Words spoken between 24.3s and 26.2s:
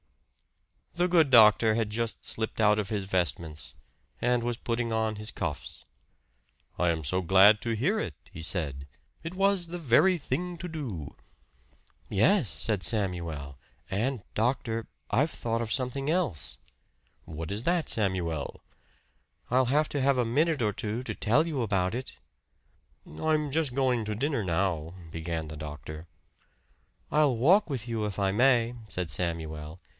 now" began the doctor.